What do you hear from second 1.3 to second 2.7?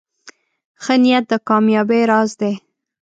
د کامیابۍ راز دی.